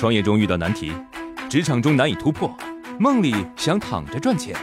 [0.00, 0.94] 创业中遇到难题，
[1.50, 2.50] 职场中难以突破，
[2.98, 4.56] 梦里想躺着赚钱。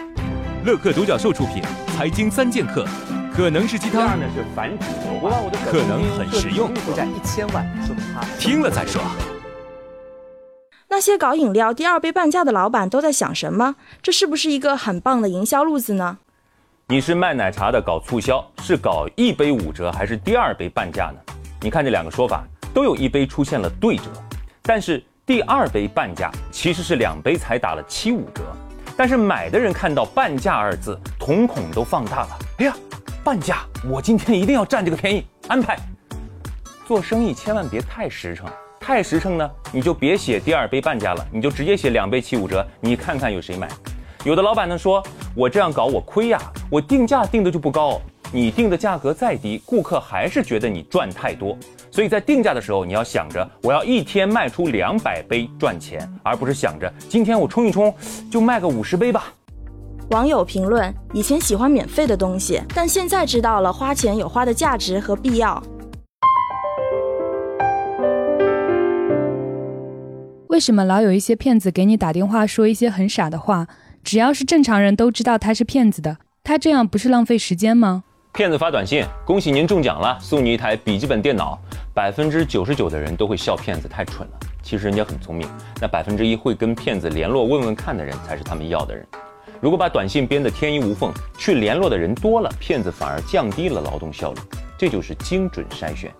[0.65, 1.61] 乐客独角兽出品，
[1.95, 2.83] 《财经三剑客》
[3.31, 4.17] 可能是鸡汤，
[5.63, 6.73] 可能很实用。
[8.39, 8.99] 听了再说。
[10.87, 13.75] 那些搞饮料第二杯半价的老板都在想什么？
[14.01, 16.17] 这是不是一个很棒的营销路子呢？
[16.87, 21.19] 你是卖奶茶的搞促销，是搞一杯五折还是第二杯半价呢？
[21.61, 22.43] 你看这两个说法，
[22.73, 24.05] 都有一杯出现了对折，
[24.63, 25.03] 但是。
[25.27, 28.43] 第二杯半价其实是两杯才打了七五折，
[28.95, 32.39] 但是买的人看到半价二字，瞳孔都放大了。
[32.59, 32.73] 哎呀，
[33.25, 33.65] 半价！
[33.89, 35.25] 我今天一定要占这个便宜。
[35.49, 35.77] 安排。
[36.85, 38.47] 做生意千万别太实诚，
[38.79, 42.65] 太实诚呢，你就别写第二杯半价了，你就直接写两杯七五折。
[42.79, 43.67] 你看看有谁买？
[44.23, 45.03] 有的老板呢说，
[45.35, 46.39] 我这样搞我亏呀，
[46.71, 47.99] 我定价定的就不高。
[48.33, 51.57] 你定的价格再低，顾客还是觉得你赚太多。
[51.89, 57.93] 所以在定价的时候，你要想着我要一天卖出两百杯赚钱，而不是想着今天我冲一冲
[58.29, 59.33] 就卖个五十杯吧。
[60.11, 65.63] 网友评论：以前喜欢免费的东西，但现在知道了花钱有花的价值和必要。
[70.49, 73.67] 为什么老有一些骗子给你打电话说一些很傻的话？
[74.03, 78.03] 只要是正常人都知道他是骗子的，他这样不是浪费时间吗？
[78.37, 81.59] 骗子发短信，恭喜您中奖了，送你一台笔记本电脑。
[81.91, 85.49] 百分之九十九的人都会笑骗子太蠢了，其实人家很聪明。
[85.81, 89.03] 那百分之一会跟骗子联络问问看的人，才是他们要的人。
[89.59, 94.39] 如果把短信编得天衣无缝，去联络的人多了，骗子反而降低了劳动效率。
[94.77, 96.13] 这就是精准筛选。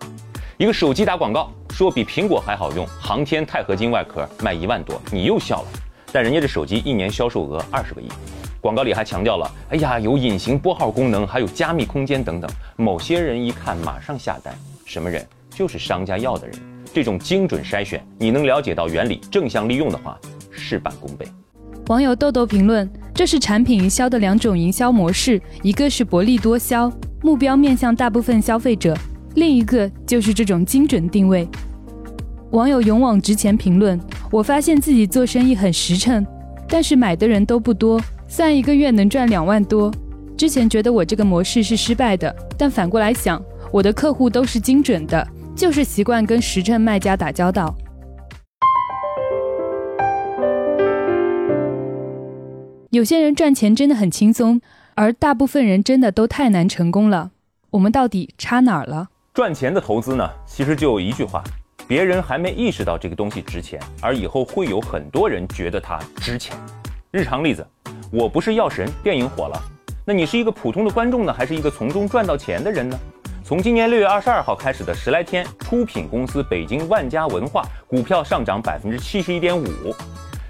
[0.58, 5.68] 一个手机打广告，说比苹果还好用，航天钛合金外壳卖一万多，你又笑了。
[6.12, 8.10] 但人家这手机一年销售额二十个亿。
[8.68, 12.52] 广告里还强调了，哎呀，有隐形拨号功能，还有加密空间等等。
[12.76, 15.26] 某些人一看马上下单，什么人？
[15.50, 16.60] 就是商家要的人。
[16.94, 20.20] 这种精准筛选，你能了解到原理，正向利用的话，
[20.52, 21.26] 事半功倍。
[21.88, 26.92] 网友豆豆评论：这是产品营销的两种营销模式，一个是薄利多销，
[27.22, 28.94] 目标面向大部分消费者；
[29.36, 31.48] 另一个就是这种精准定位。
[32.52, 33.98] 网友勇往直前评论：
[34.30, 36.28] 我发现自己做生意很实诚，
[36.68, 38.02] 但是买的人都不多。
[38.30, 39.90] 算一个月能赚两万多，
[40.38, 47.74] 之前觉得我这个模式是失败的，但反过来想，我的客户都是精准的，就是习惯跟实诚卖家打交道。
[52.92, 54.60] 有些人赚钱真的很轻松，
[54.96, 57.32] 而大部分人真的都太难成功了。
[57.72, 59.08] 我们到底差哪儿了？
[59.34, 60.30] 赚钱的投资呢？
[60.46, 61.42] 其实就一句话：
[61.88, 66.58] 别人还没意识到这个东西值钱，而以后会有很多人觉得它值钱。
[67.12, 67.66] 日常例子。
[68.10, 69.62] 我不是药神，电影火了，
[70.06, 72.98] 那你是一个普通的观众呢，还是一个从中赚到钱的人呢？
[73.44, 79.66] 从今年六月二十二号开始的十来天，出品公司北京万家文化股票上涨百分之七十一点五。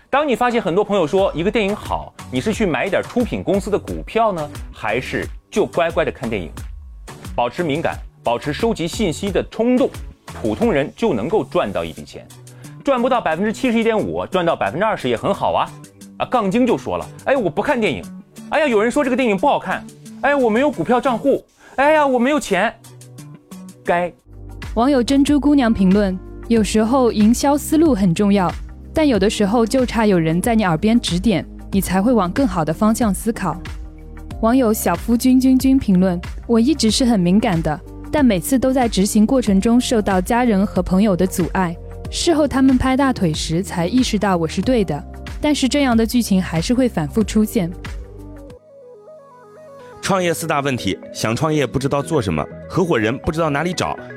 [0.08, 6.52] 当你发现很多朋友说一个电影好，你是去买一点出品公司的股票呢，还是就乖乖的看电影？
[7.36, 9.90] 保持敏感，保持收集信息的冲动，
[10.44, 12.28] 普通人就能够赚到一笔钱，
[12.86, 15.68] 赚不到百分之七十一点五，赚到百分之二十也很好啊。
[16.18, 18.04] 啊，杠精就说了，哎，我不看电影。
[18.50, 19.86] 哎呀，有人说这个电影不好看。
[20.22, 21.44] 哎，我没有股票账户。
[21.76, 22.74] 哎呀，我没有钱。
[23.84, 24.12] 该。
[24.74, 26.18] 网友珍珠姑娘评论：
[26.48, 28.52] 有时候营销思路很重要，
[28.94, 33.60] 但有的时候就差有人在你耳边指点，你才会往更好的方向思考。
[34.42, 37.80] 网友小夫君君君评论：我一直是很敏感的，
[38.12, 41.76] 但每次都在执行过程中受到家人和朋友的阻碍，
[42.10, 45.04] 事后他们拍大腿时才意识到我是对的。
[45.42, 47.72] 但是这样的剧情还是会反复出现。
[50.02, 53.98] 创业四大问题：想创业不知道做什么，合伙人不知道哪里找，